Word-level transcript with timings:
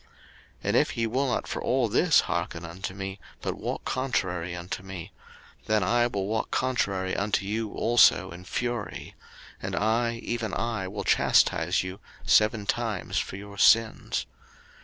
03:026:027 0.01 0.09
And 0.63 0.77
if 0.77 0.97
ye 0.97 1.05
will 1.05 1.27
not 1.27 1.45
for 1.47 1.61
all 1.61 1.87
this 1.87 2.21
hearken 2.21 2.65
unto 2.65 2.95
me, 2.95 3.19
but 3.39 3.53
walk 3.55 3.85
contrary 3.85 4.55
unto 4.55 4.81
me; 4.81 5.11
03:026:028 5.59 5.65
Then 5.67 5.83
I 5.83 6.07
will 6.07 6.25
walk 6.25 6.49
contrary 6.49 7.15
unto 7.15 7.45
you 7.45 7.71
also 7.73 8.31
in 8.31 8.43
fury; 8.43 9.13
and 9.61 9.75
I, 9.75 10.13
even 10.23 10.55
I, 10.55 10.87
will 10.87 11.03
chastise 11.03 11.83
you 11.83 11.99
seven 12.25 12.65
times 12.65 13.19
for 13.19 13.35
your 13.35 13.59
sins. 13.59 14.25